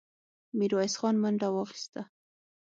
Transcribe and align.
ميرويس 0.57 0.93
خان 0.99 1.15
منډه 1.23 1.47
واخيسته. 1.51 2.01